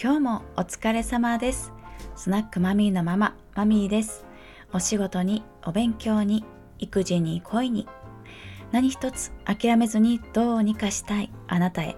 [0.00, 1.72] 今日もお疲れ様です。
[2.14, 4.24] スナックマミーのマママミーです。
[4.72, 6.44] お仕事にお勉強に
[6.78, 7.88] 育児に恋に。
[8.70, 11.96] 何一つ諦めずにどうにかしたいあなたへ。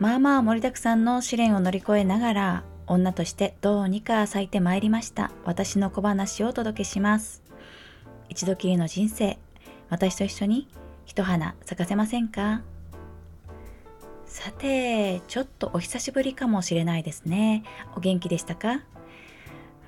[0.00, 5.30] まあまあ盛りだくさんの試練を乗り越えながら女としてどうにか咲いてまいりました。
[5.44, 7.42] 私の小話をお届けします。
[8.30, 9.38] 一度きりの人生
[9.90, 10.68] 私と一緒に
[11.04, 12.62] 一花咲かせませんか？
[14.28, 17.64] さて、ちょっとお久しぶりかもしれないですね。
[17.96, 18.82] お元気でしたか？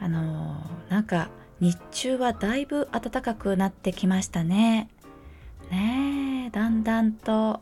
[0.00, 0.56] あの
[0.88, 1.28] なんか
[1.60, 4.88] 日中はだいぶ暖かくなってきましたね。
[5.70, 7.60] ねえ、だんだんと、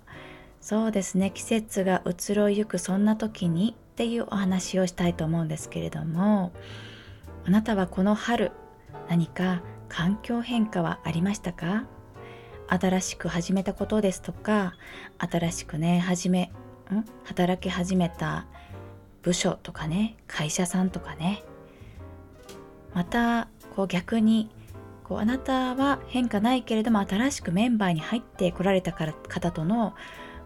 [0.60, 6.52] そうですね、季節が移ろいゆくそんな時にっていうお話をしたいと思うんですけれども、
[7.44, 8.52] あなたはこの春、
[9.08, 11.84] 何か環境変化はありましたか？
[12.70, 14.74] 新しく始めたことですとか
[15.18, 16.52] 新しくね始め
[16.94, 18.46] ん働き始めた
[19.22, 21.42] 部署とかね会社さんとかね。
[22.94, 24.50] またこう逆に
[25.04, 29.94] こうあなたは変化ないけれども新しくメンバーに入ってこられた方との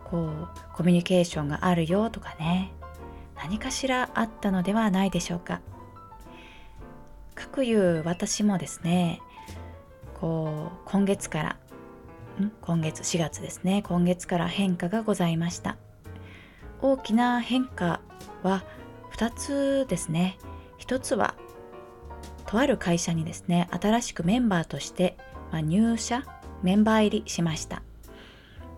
[0.04, 2.72] こうコミュニケーションがあるよとかね。
[3.36, 5.60] 何かしらあったのではないでしょうか。
[7.34, 9.20] かくいう私もですね
[10.20, 11.56] こう今月から
[12.60, 15.76] 今月4月ですね今月から変化がございました。
[16.82, 18.00] 大きな変化
[18.42, 18.64] は
[19.16, 20.36] 2つですね。
[20.80, 21.34] 1つは
[22.46, 25.16] とある会社にですね新しくメンバーとして、
[25.50, 26.24] まあ、入社
[26.62, 27.82] メンバー入りしました。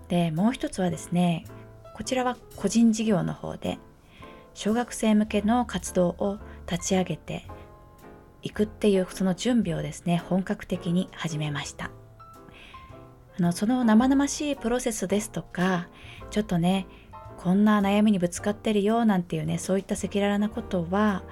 [0.09, 1.45] でもう一つはですね
[1.97, 3.79] こちらは個人事業の方で
[4.53, 6.39] 小学生向けの活動を
[6.71, 7.47] 立ち上げて
[8.43, 11.91] いくっていうその準備をですね本格的に始めました。
[13.37, 15.89] あのその生々しいプロセスですとか
[16.31, 16.87] ちょっとね
[17.45, 21.25] こんな悩みにぶつかってるよなんていうねそういった赤裸々なことは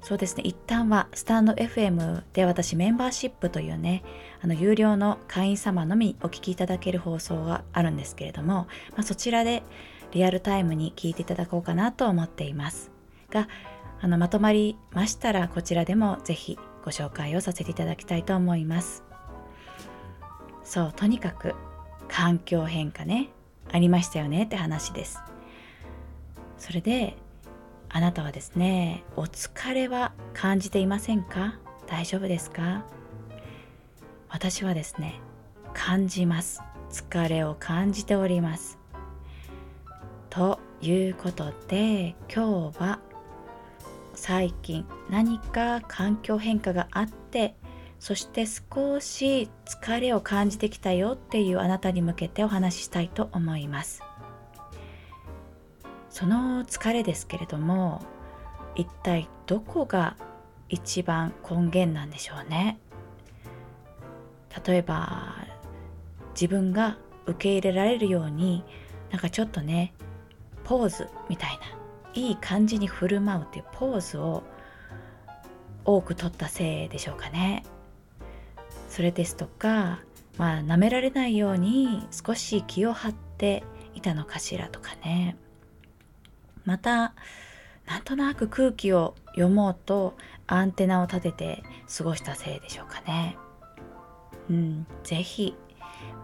[0.00, 4.02] そうですね一旦はスタンド FM で私メンバーシップというね
[4.40, 9.62] あの有料の会員様のみお聞きいただける放送があるんですけれども、まあ、そちらで
[10.12, 12.90] リアルタイムに聞いていただこうかなと思っています。
[13.30, 13.46] が
[14.00, 19.04] あのまとまりましたらこちらでもぜひご紹介をさせていただきたいと思います。
[20.62, 21.54] そうとにかく
[22.08, 23.28] 環境変化ね
[23.70, 25.33] ありましたよねって話です。
[26.58, 27.16] それで
[27.88, 31.58] あなたはですねお疲れは感じていませんか？
[31.86, 32.84] 大丈夫ですか？
[34.28, 35.20] 私はですね
[35.72, 36.62] 感じます。
[36.90, 38.78] 疲れを感じております。
[40.30, 43.00] ということで今日は
[44.14, 47.56] 最近何か環境変化があって
[48.00, 54.02] そして少し疲れを感じてきたよっていうあなたに向けてお話ししたいと思います。
[56.14, 58.00] その疲れですけれども
[58.76, 60.16] 一体どこが
[60.68, 62.78] 一番根源なんでしょうね。
[64.64, 65.34] 例えば
[66.40, 68.62] 自分が受け入れられるように
[69.10, 69.92] なんかちょっとね
[70.62, 71.64] ポーズみたいな
[72.14, 74.44] いい感じに振る舞うっていうポーズを
[75.84, 77.64] 多く取ったせいでしょうかね。
[78.88, 79.98] それですとか
[80.38, 83.64] まあ舐められないように少し気を張って
[83.94, 85.36] いたのかしらとかね。
[86.64, 87.14] また
[87.86, 90.16] なんとなく空気を読もうと
[90.46, 91.62] アンテナを立てて
[91.96, 93.36] 過ごしたせいでしょうかね。
[94.50, 95.54] うん、ぜひ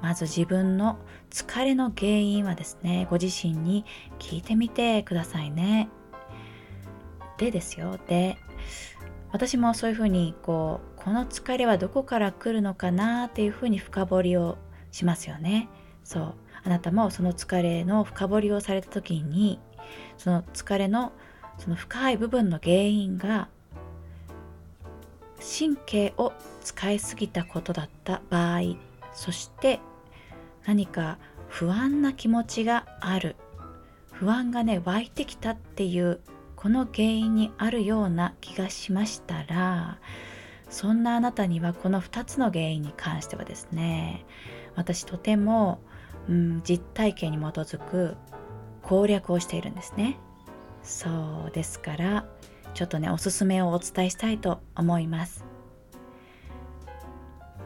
[0.03, 0.99] まず自分の
[1.31, 3.85] 疲れの原因はですねご自身に
[4.19, 5.89] 聞いてみてくださいね。
[7.39, 8.37] でですよで
[9.33, 14.59] 私もそういうふうにこうこの疲れはどこから来るのかなっていうふうに深掘りを
[14.91, 15.69] しますよね。
[16.05, 19.61] そうあなたもその疲れの深掘りをされた時に
[20.19, 21.13] その疲れの
[21.59, 23.49] その深い部分の原因が
[25.41, 26.33] 神経を
[26.63, 28.61] 使いすぎたことだった場合
[29.13, 29.81] そして
[30.67, 31.19] 何か
[31.49, 33.37] 不安な気持ちがある。
[34.21, 36.21] 不安がね湧いてきたっていう
[36.55, 39.99] この原因にあるような気がしましたら
[40.69, 44.27] そんなあなたにはこの2つの原因に関してはですね
[44.77, 45.81] 私とても、
[46.29, 48.19] うん、実体験に基づく
[48.83, 50.19] 攻略をしているんですね。
[50.83, 51.09] そ
[51.49, 52.25] うですから
[52.75, 55.45] ちょっとねおすすめをお伝えしたいと思います。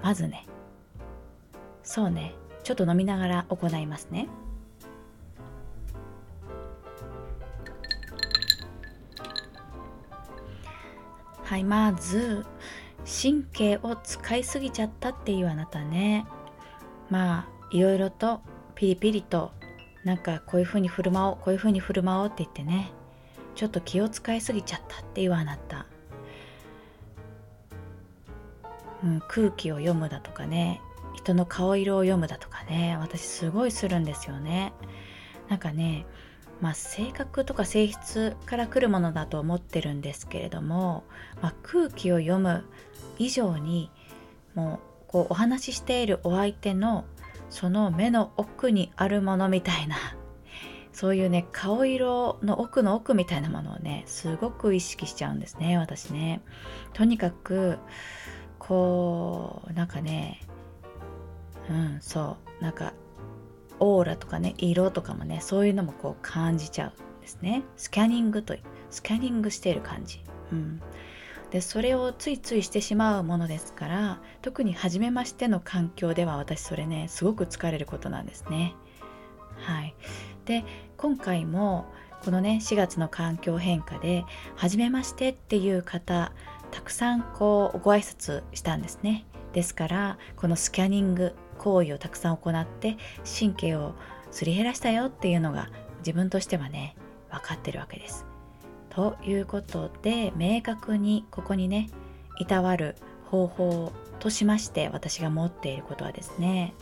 [0.03, 0.47] まずね
[1.83, 4.29] そうねちょっと飲みながら行いますね。
[11.43, 12.45] はいまず
[13.05, 16.27] 神経を使いすぎちゃったっていうあなたね。
[17.11, 18.41] まあいろいろと
[18.75, 19.53] ピリピリと
[20.05, 22.93] なんかこういうふうに振る舞おうこういうふうに振る舞おうって言ってね
[23.55, 25.87] ちょっと気を使いすぎちゃったっていうあなた、
[29.03, 30.81] うん、空気を読むだとかね
[31.15, 34.73] 人の顔色を読むだとかね私すごいするんですよね。
[35.49, 36.07] なんかね
[36.61, 41.05] まあ、性格とか性質から来るものだと思ってるんですけれども、
[41.43, 42.65] まあ、空気を読む
[43.19, 43.91] 以上に
[44.55, 47.05] もうこうお話ししているお相手の
[47.55, 49.97] その目の奥にあるものみたいな。
[50.93, 56.43] そういうね顔色の奥の奥みたいなものをねすごく意識しちゃうんですね私ね。
[56.93, 57.79] とにかく
[58.59, 60.41] こうなんかね
[61.71, 62.93] うんそうなんか
[63.79, 67.63] オーラとかね色とかもねそういうのもこう感じちゃうんですね。
[67.77, 68.57] スキャニングと
[68.91, 70.83] スキャニングしている感じ、うん、
[71.55, 78.75] でそれをついついしてしまうものですから特に初めましての環境では私それねすごく疲れることなんですね。
[79.59, 79.95] はい。
[80.47, 80.65] で
[80.97, 81.87] 今回も
[82.25, 84.25] このね4月の環境変化で
[84.57, 86.33] 初めましてっていう方
[86.73, 89.25] たくさんこうご挨拶したんですね。
[89.53, 93.95] ですからこのスキャニング行為をたくさん行って神経を
[94.33, 96.97] すり減らしたよっていうのが自分としてはね
[97.31, 98.34] 分かってるわけです。
[98.95, 101.91] ということで明確にここにね
[102.39, 102.97] いたわる
[103.31, 106.75] 方法としまして私が持っていることはですね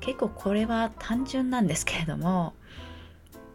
[0.00, 2.54] 結構これは単純なんですけれども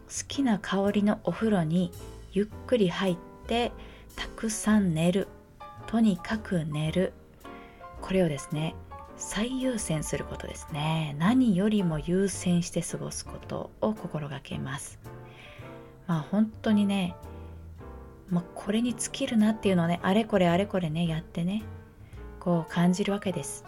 [0.08, 1.92] 好きな香りのお風呂に
[2.32, 3.16] ゆっくり入っ
[3.46, 3.72] て
[4.16, 5.28] たくさん寝る
[5.86, 7.12] とにかく寝る。
[8.00, 8.74] これをですね
[9.16, 11.14] 最優先することですね。
[11.18, 14.98] 何よりも優先して過ごすことを心がけます。
[16.06, 17.14] まあ本当にね、
[18.30, 21.62] まあ、これに尽きるなっていうのをねあれこれあれこれねやってね
[22.38, 23.64] こう感じるわけです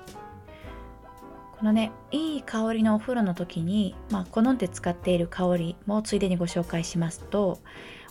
[1.58, 7.58] このねいい香りのお風呂の時に、まあ、好んで使っている香りもついでにご紹介しますと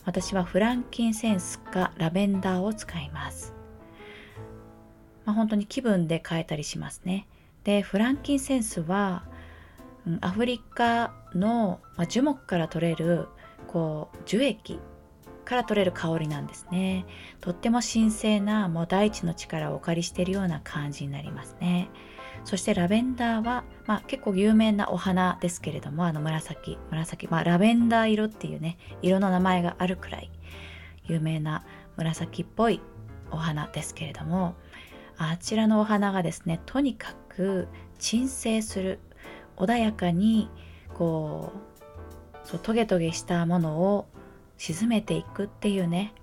[0.06, 3.54] 私はフランキンセンスかラベンダーを使います
[5.26, 7.28] まあ、本当に気分で変えたりしますね。
[7.64, 9.24] でフランキンセンスは
[10.22, 13.28] アフリカの、樹木から取れる
[13.68, 14.80] こう樹液
[15.52, 17.06] から取れる香りなんですね。
[17.42, 21.90] とっても神聖なもう大地の力をお借りしているような感じになりますね。
[22.46, 30.32] そしてラベンダーは、まあ、結構有名なお花ですけれどもあの紫紫、まあ、ラベンダー色っていうね色の名前があるくらい
[31.04, 31.66] 有名な
[31.98, 32.80] 紫っぽい
[33.30, 34.56] お花ですけれども
[35.18, 37.68] あちらのお花がですねとにかく
[38.00, 39.00] 鎮静する
[39.58, 40.50] 穏やかに
[40.96, 44.08] こうそうトゲトゲしたものを
[44.62, 46.14] 沈めていくっていうね。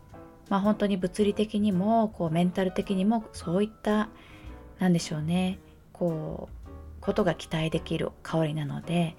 [0.48, 4.10] まあ本当に物理的にもこうメンタル的にもそういった
[4.78, 5.58] 何でしょうね。
[5.92, 6.70] こう
[7.00, 9.16] ことが期待できる香りなので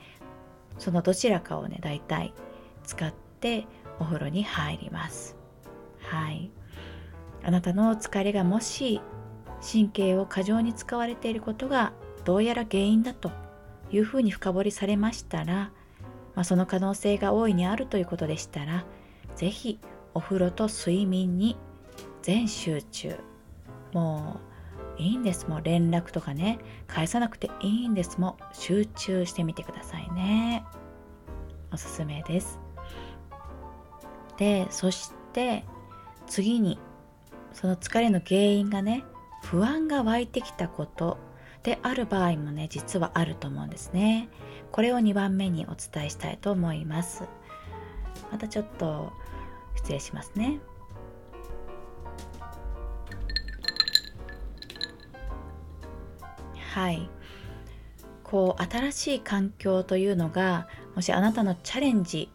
[0.77, 2.33] そのどちらかをね大体
[2.85, 3.67] 使って
[3.99, 5.35] お風呂に入ります。
[5.99, 6.49] はい。
[7.43, 9.01] あなたの疲れがもし
[9.61, 11.91] 神経を過剰に使われていることが
[12.23, 13.33] どうやら原因だと
[13.91, 15.71] いうふうに深掘りされましたら、
[16.35, 18.85] まあ、その可能性が大いにあるということでしたら
[19.35, 19.79] 是非
[20.13, 21.57] お風呂と睡眠に
[22.21, 23.15] 全集中。
[23.93, 24.39] も
[24.97, 25.47] ういいんです。
[25.47, 26.59] もう連絡とかね。
[26.87, 28.19] 返さなくていいんです。
[28.19, 30.63] もう集中してみてくださいね。
[31.71, 32.59] おすすめです。
[34.37, 35.65] でそして
[36.25, 36.79] 次に
[37.53, 39.03] その疲れの原因がね
[39.43, 41.17] 不安が湧いてきたこと
[41.63, 44.29] である場合もね実はあると思うんですね。
[44.71, 47.23] これを2番目にお伝えしたいと思います。
[48.31, 49.11] またちょっと
[49.75, 50.59] 失礼しますね。
[56.73, 57.09] はい。
[58.23, 62.29] こう新しい環境というのがもしあなたのチャレンジ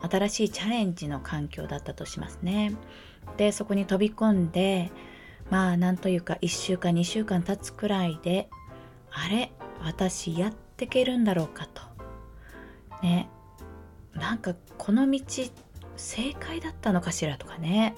[0.00, 2.76] 新しいチャレンジの環境だったとしますね。
[3.36, 4.92] でそこに飛び込んで
[5.50, 8.48] まあなんというか1週間2週間経つくらいで
[9.10, 9.50] あれ？
[9.82, 11.82] 私やってけるんだろうかと。
[13.02, 13.28] ね。
[14.24, 15.20] なんかこの道
[15.96, 17.94] 正解だったのかしらとかね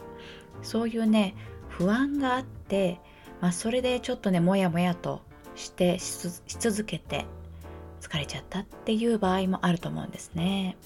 [0.60, 1.36] そういうね
[1.68, 3.00] 不安があって、
[3.40, 5.22] まあ、それでちょっとねもやもやと
[5.54, 6.28] してし
[6.58, 7.26] 続けて
[8.00, 10.76] 疲れちゃったっていう場合もあると思うんですね。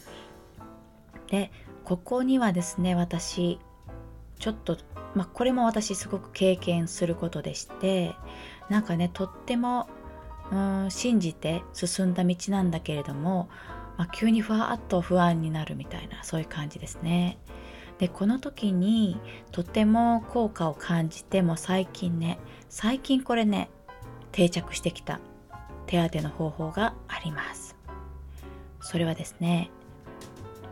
[1.28, 1.50] で
[1.85, 3.59] ここにはですね私
[4.38, 4.76] ちょっと
[5.14, 8.14] まあ、これも私すごく経験することでして
[8.68, 9.88] なんかねとっても
[10.52, 13.49] うん信じて進んだ道なんだけれども、
[13.97, 17.38] まあ、急にふわっと不安になるみたいなそういう感じですね。
[17.99, 19.20] でこの時に
[19.52, 22.38] とても効果を感じても最近ね
[22.70, 23.68] 最近これね
[24.32, 25.20] 定着してきた
[25.87, 27.76] 手当の方法があります。
[28.80, 29.70] それはですね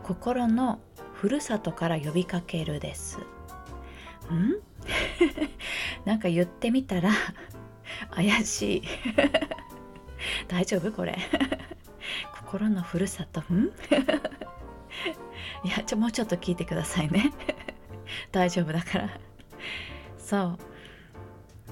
[0.03, 0.79] 心の
[1.13, 3.19] ふるさとから呼びかけるです。
[3.19, 4.55] ん？
[6.05, 7.11] なんか言ってみたら
[8.11, 8.83] 怪しい。
[10.47, 10.91] 大丈夫？
[10.91, 11.17] これ。
[12.49, 13.41] 心のふるさと？
[13.41, 13.69] ん？
[15.63, 17.31] いやちょもうちょっと聞いてくださいね。
[18.33, 19.09] 大丈夫だから。
[20.17, 20.57] そう。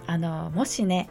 [0.06, 1.10] あのもしね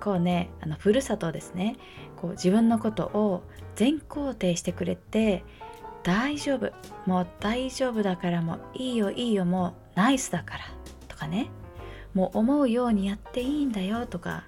[0.00, 1.74] こうねあのふるさとですね。
[2.14, 3.42] こう自分のことを
[3.74, 5.42] 全肯定してくれて
[6.04, 6.70] 大丈夫。
[7.04, 10.64] もう大丈夫だからもういいよいいよもうナイスだから。
[11.08, 11.48] とかね。
[12.14, 14.06] もう思うようにやっていいんだよ。
[14.06, 14.44] とか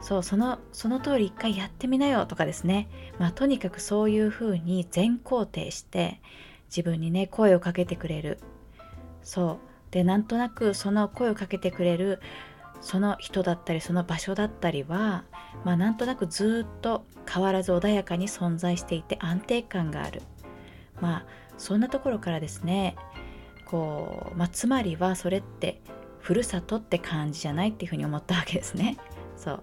[0.00, 2.88] そうそのその通り一回やってみなよとかですね。
[3.18, 6.20] まあとにかくそういうふうに全肯定して
[6.68, 8.38] 自分にね声をかけてくれる。
[9.22, 9.58] そう。
[9.90, 12.20] でなんとなくその声をかけてくれる
[12.80, 15.24] その人だったりその場所だったりは
[15.64, 20.22] まあなんとなくずっと変わらず穏やかに存在していて安定感がある。
[21.00, 21.26] まあ
[21.56, 22.96] そんなところからですね
[23.66, 25.80] こう、まあ、つまりはそれって
[26.20, 28.96] ふるさとって感じじゃないっていうふうに思ったわけですね。
[29.38, 29.62] そう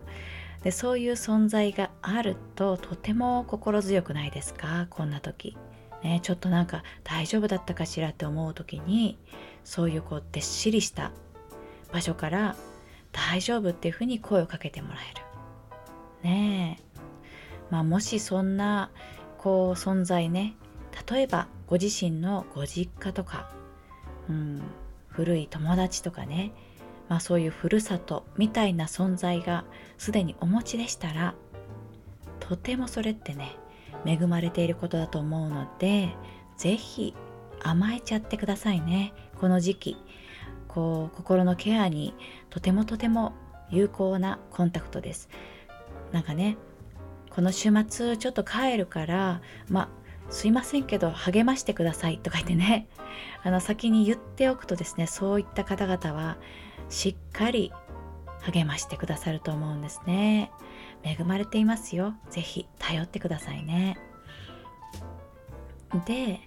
[0.63, 4.87] でそういう存在があるととても心強くないですか？
[4.89, 5.57] こんな時
[6.03, 9.17] ね、ちょっとなんか大丈夫だったかしらって思う時に
[9.63, 11.11] そういうこうでっしりした
[11.91, 12.55] 場所から
[13.11, 16.29] 大丈夫っていうふうに声をかけてもらえる。
[16.29, 16.99] ねえ。
[17.71, 18.91] まあもしそんな
[19.39, 20.55] こう存在ね
[21.09, 23.49] 例えばご自身のご実家とか、
[24.29, 24.61] うん、
[25.07, 26.51] 古い友達とかね、
[27.07, 29.65] まあ、そういうふるさとみたいな存在が
[29.97, 31.35] すでにお持ちでしたら
[32.39, 33.57] とてもそれってね
[34.05, 36.09] 恵まれていることだと思うので
[36.57, 37.15] 是非
[37.61, 39.13] 甘えちゃってくださいね。
[39.39, 39.97] この時期
[40.67, 42.13] こう心のケアに
[42.49, 43.33] とてもとても
[43.69, 45.29] 有効なコンタクトです。
[46.11, 46.57] なんかね
[47.29, 49.89] この週末ちょっと帰るからまあ
[50.29, 52.87] すいませんけど励ましてくださいとか言ってね
[53.43, 56.37] あの先に言っておくとですねそういった方々は
[56.89, 57.71] しっかり
[58.41, 60.51] 励ましてくださると思うんですね。
[61.03, 62.13] 恵まれていますよ。
[62.29, 63.97] 是非頼ってくださいね。
[66.05, 66.41] で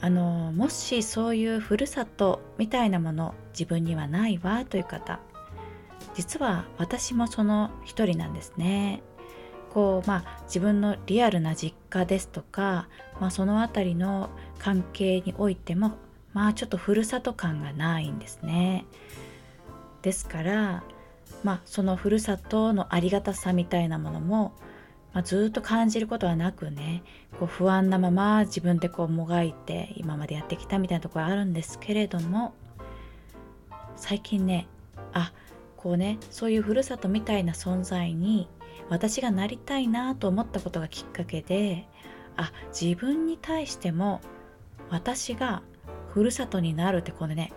[0.00, 5.20] あのもしそういうふるさとみたいなもの自分にはないわという方
[6.14, 9.02] 実は私もその一人なんですね。
[9.70, 12.88] こうまあ自分のリアルな実家ですとか、
[13.20, 15.92] まあ、その辺りの関係においても
[16.32, 18.84] まあちょっとふるさと感がないんですね。
[20.02, 20.82] ですから
[21.42, 24.52] まあそのふるさとのありがたさみたいなものも
[25.12, 27.02] まあ、ずっと感じることはなくね
[27.38, 32.54] こう不安なまま自分でこうもがいて今までやってきたみたいなところあるんですけれども
[33.96, 34.66] 最近ね
[35.12, 35.32] あ
[35.76, 38.48] こうねそういうふるさとみたいな存在に
[38.88, 41.86] 私がなりたいなと思ったことがきっかけで
[42.36, 44.20] あ自分に対しても
[44.90, 45.62] 私が
[46.12, 47.52] ふるさとになるってこのね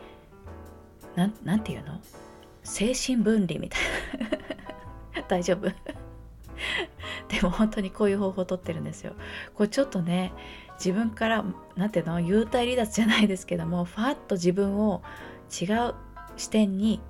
[1.16, 2.00] なんていうの
[2.64, 3.82] 精神分離みたい
[5.16, 5.70] な大丈夫
[7.28, 9.14] でも本当にこういう方法をとってるんですよ。
[9.56, 10.34] これちょっとね
[10.76, 11.46] 自分から
[11.76, 15.02] 何ていうの幽体離脱じゃないですけどもファッと自分を
[15.50, 15.94] 違う
[16.38, 17.02] 視点に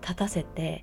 [0.00, 0.82] 立たせて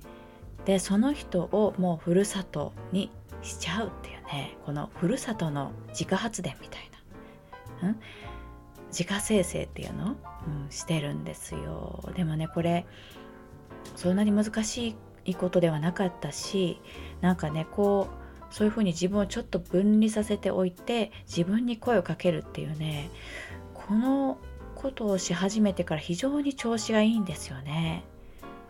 [0.64, 3.10] でその人をもうふるさとに
[3.42, 6.90] しちゃうっていうねこのふるさとの自家発電みたい
[7.82, 8.00] な、うん、
[8.90, 10.16] 自家生成っていうの、
[10.46, 12.86] うん、してるんですよでもねこれ
[13.96, 16.80] そんなに難しいことではなかったし
[17.20, 23.10] なんかねこうそういうふうに自分をちょっと分離させておいて自分に声をかけるっていうね
[23.74, 24.38] この
[24.74, 28.02] ことをし始めてから非常に調子がいいんですよね。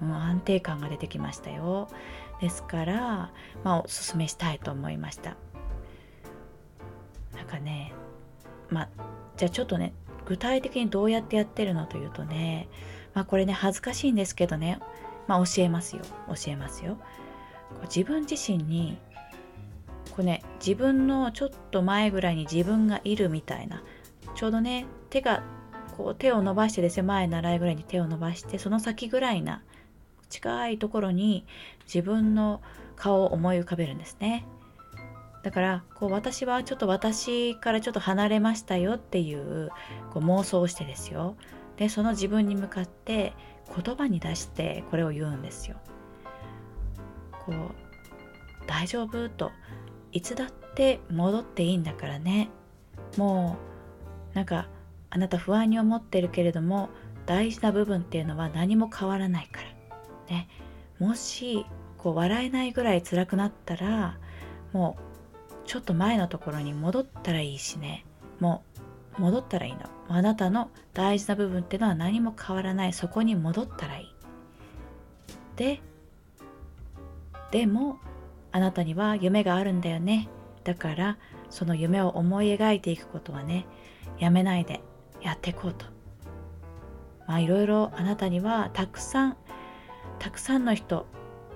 [0.03, 1.89] うん、安定感が出てきましたよ。
[2.41, 3.31] ですから、
[3.63, 5.37] まあ、おすすめしたいと思いました。
[7.37, 7.93] なんかね、
[8.71, 8.89] まあ、
[9.37, 9.93] じゃあちょっとね、
[10.31, 12.69] 具体的にどうやってやってるのというとね、
[13.15, 14.79] まあこれね、恥ずかしいんですけどね、
[15.27, 16.03] まあ教えますよ。
[16.29, 16.99] 教えますよ。
[17.83, 18.97] 自分自身に
[20.13, 23.83] これね自分のちょっと前ぐらいに自分がいるみたいな
[24.35, 25.43] ちょうどね手が
[25.97, 29.63] こう手を伸ばしてですよ前習いぐらいに手を伸ばしてその先ぐらいな
[30.29, 31.47] 近いところに
[31.85, 32.61] 自分の
[32.97, 34.47] 顔を思い浮かべるんですね
[35.43, 39.71] だからこう私はちょっと私からちょっと離れましたよっていう
[40.13, 41.37] こう妄想をしてですよ。
[41.77, 43.33] でその自分に向かって
[43.75, 45.77] 言葉に出してこれを言うんですよ。
[47.47, 47.57] こう
[48.67, 49.29] 大丈夫？
[49.31, 49.51] と。
[50.13, 52.51] いつだって戻っていいんだからね。
[53.17, 53.57] も
[54.33, 54.69] うなんか
[55.09, 56.91] あなた不安に思ってるけれども
[57.27, 60.37] 大事な部分っていうのは何も変わらないから。
[60.37, 60.49] ね。
[60.99, 61.65] もし
[61.97, 64.19] こう笑えないぐらい辛くなったら
[64.73, 65.10] もう
[65.71, 68.05] ちょっと前のところに戻ったらいいしね。
[68.41, 68.65] も
[69.17, 69.79] う戻ったらいいの。
[70.09, 72.93] あなたの大事な部分ってのは何も変わらない。
[72.93, 74.15] そこに戻ったらいい。
[75.55, 75.81] で
[77.53, 78.01] でも
[78.51, 80.29] あなたには夢があるんだよね。
[80.65, 81.19] だから
[81.51, 83.65] その夢を思い描いていくことはね
[84.19, 84.81] やめないで
[85.23, 85.87] やっていこうと。
[87.29, 89.37] まあいろいろあなたにはたくさん
[90.19, 91.07] たくさんの人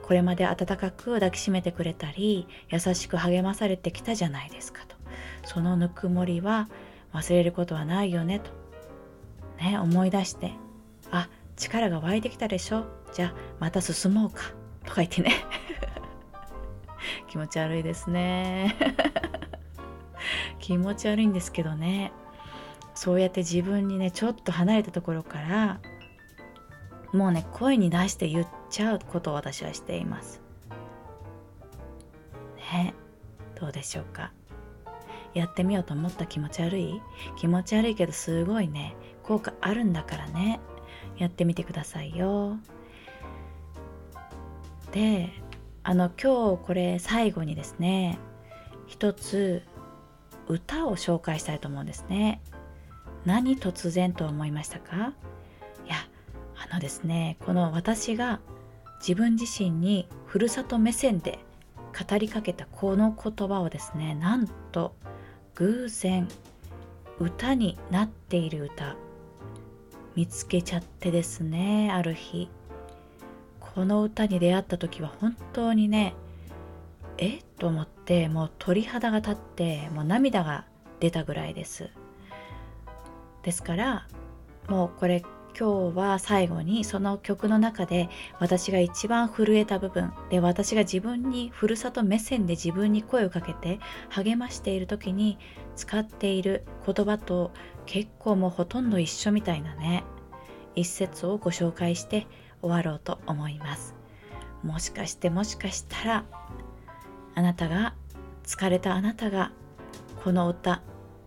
[0.05, 4.97] これまで温かく抱きしめてくれたり優しく励まされてきたじゃないですかと。
[5.47, 6.69] そのぬくもりは
[7.15, 8.51] 忘れることはないよねと。
[9.65, 10.53] ね思い出して
[11.11, 12.85] あ力が湧いてきたでしょ。
[13.15, 14.43] じゃあまた進もうか
[14.85, 15.33] とか言ってね。
[17.27, 18.77] 気持ち悪いですね。
[20.61, 22.13] 気持ち悪いんですけどね。
[22.95, 25.81] そうやって自分にねちょっと離れたところから
[27.15, 30.43] もうね声に出して言っちゃうことを私はしています。
[32.57, 32.93] ね
[33.59, 34.33] どうでしょうか？
[35.33, 37.01] やってみようと思った気持ち悪い？
[37.37, 38.97] 気持ち悪いけどすごいね。
[39.23, 40.61] 効果あるんだからね。
[41.17, 42.57] やってみてくださいよ。
[44.91, 45.31] で
[45.85, 48.19] あの今日これ最後にですね
[48.87, 49.63] 一つ
[50.49, 52.43] 歌を紹介したいと思うんですね。
[53.25, 55.13] 何突然と思いましたか？
[56.69, 58.41] あのですねこの私が
[59.01, 61.39] 自分自身にふるさと目線で
[62.09, 64.95] 語りかけたこの言葉をですねなんと
[65.55, 66.29] 偶然
[67.19, 68.97] 歌になっている歌
[70.17, 72.49] 見つけちゃってですねある日。
[73.75, 76.15] この歌に出会った時は本当にね
[77.19, 80.65] えと思ってもう鳥肌が立ってもう涙が
[81.01, 81.91] 出たぐらいです。
[83.43, 84.07] ですから
[84.69, 85.25] もうこれ
[85.57, 88.09] 今日は最後にその曲の中で
[88.41, 95.39] 私が一番震えた部分で私が自分にふるさと目線で自分に声をかけて励ましている時に
[95.77, 97.53] 使っている言葉と
[97.87, 100.03] 結構もうほとんど一緒みたいなね
[100.75, 102.27] 一節をご紹介して
[102.61, 103.95] 終わろうと思います。
[104.65, 106.25] もしかしてもしかしたら
[107.35, 107.95] あなたが
[108.45, 109.53] 疲れたあなたが
[110.25, 110.83] この歌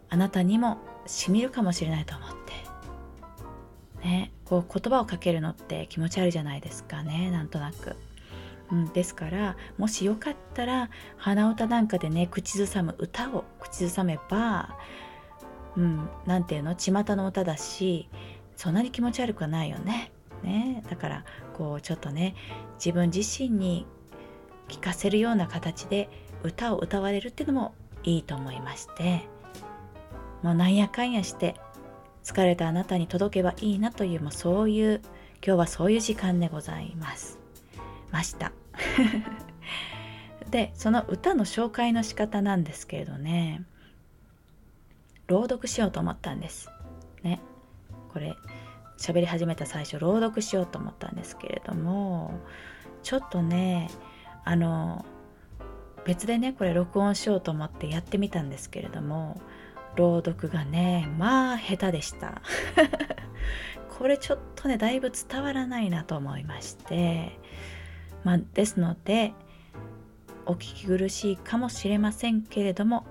[0.09, 2.16] あなたにもしみるかもしれないと
[4.07, 7.95] ねこう言葉をかけるのって気持ち悪いじゃないですかねなんとなく。
[8.69, 14.77] うん、ですからもしよかったら鼻歌なんかでね口ずさむ歌を口ずさめば
[15.77, 18.09] うん何ていうの巷の歌だし
[18.57, 20.11] そんなに気持ち悪くはないよね。
[20.43, 22.35] ねだからこうちょっとね
[22.75, 23.85] 自分自身に
[24.67, 26.09] 聞かせるような形で
[26.43, 29.27] 歌を歌われるっていうのもいいと思いまして
[30.43, 31.55] もうなんやかんやして
[32.27, 35.01] 疲れたあなたに届けばいいなというもうそういう
[35.41, 37.39] 今日はそういう時間でございます。
[38.11, 38.51] ました。
[40.51, 43.63] でその歌の紹介の仕方なんですけれどね。
[45.27, 46.69] 朗読しようと思ったんです。
[47.23, 47.39] ね。
[48.11, 48.35] これ
[48.97, 52.41] 喋り始めた最初朗読しようと思ったんですけれども
[53.03, 53.89] ちょっとね
[54.43, 55.05] あの
[56.03, 59.39] 別でねこれ録音しようと思ってやってみたんですけれども
[59.97, 62.41] 朗読がねまあ下手でした
[63.97, 67.37] これちょっとねだいぶ伝わらないなと思いまして
[68.23, 69.33] まあですので
[70.45, 73.05] お聞き苦しいかもしれませんけれども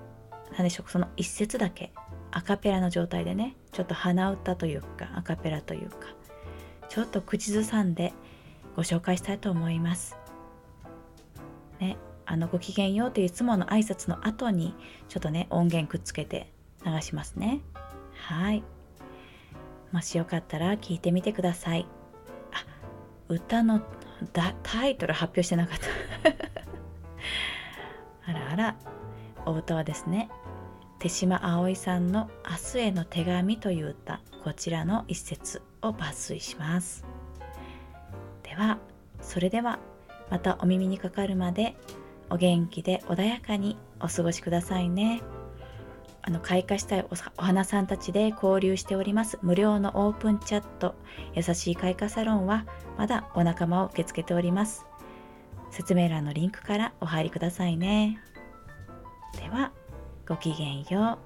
[0.53, 1.91] 何でしょうその一節だけ
[2.31, 6.15] アカペラの状態でねちょっと鼻歌というかアカペラというか
[6.89, 8.13] ちょっと口ずさんで
[8.75, 10.15] ご紹介したいと思います。
[11.79, 14.73] ね、あのごきげんようといういつもの挨拶の後に
[15.09, 16.51] ちょっとね音源くっつけて
[16.85, 17.61] 流しますね。
[18.13, 18.63] はい。
[19.91, 21.85] もしよかったら聞いてみてください。
[22.51, 22.65] あ
[23.29, 23.81] 歌の
[24.63, 25.87] タイトル発表してなかった。
[28.31, 28.75] あらあら。
[29.45, 30.29] お歌はですね
[30.99, 34.19] 手島葵さんの「明日への手紙」という歌。
[34.43, 37.05] こちらの一節を抜粋します。
[38.43, 38.77] では
[39.21, 39.79] それでは
[40.29, 41.75] またお耳にかかるまで
[42.29, 45.21] お元気で穏やかにお過ごしくださいね。
[46.27, 47.05] あの開花したい
[47.37, 49.39] お花さんたちで交流しております。
[49.41, 50.93] 無料のオープンチャット。
[51.33, 52.65] 優しい開花サロンは
[52.97, 54.85] まだお仲間を受け付けております。
[55.71, 58.19] 説明欄のリンクからお入りくださいね。
[59.39, 59.71] では
[60.27, 61.17] ごきげんよ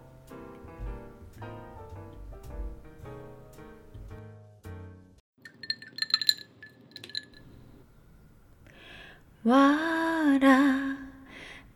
[9.45, 9.49] う。
[9.49, 10.43] 笑っ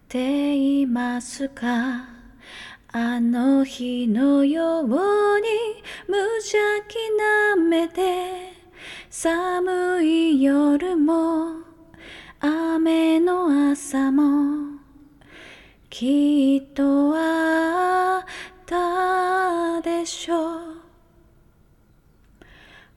[0.08, 2.15] ていますか？
[2.98, 4.94] あの日のように
[6.08, 8.54] 無邪気な目で
[9.10, 11.58] 寒い夜も
[12.40, 14.80] 雨の朝も
[15.90, 18.26] きっとあっ
[18.66, 20.60] たでしょう。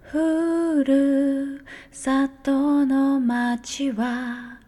[0.03, 4.61] ふるさとの街は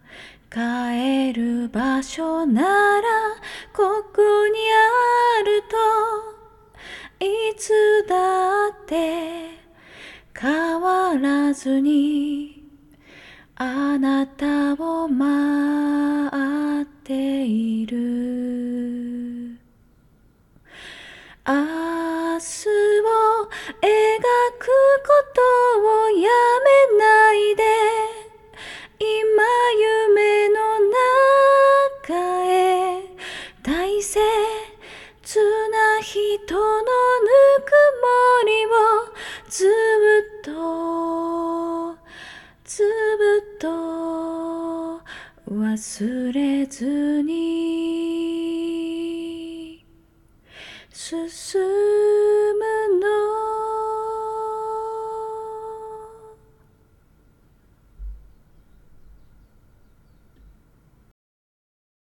[0.50, 2.62] 帰る場所な
[3.00, 3.08] ら
[3.80, 4.58] ここに
[5.40, 7.72] あるといつ
[8.06, 9.52] だって
[10.38, 12.62] 変わらずに
[13.56, 16.30] あなたを待
[16.82, 17.96] っている。
[21.46, 22.99] 明日
[46.66, 47.39] ずに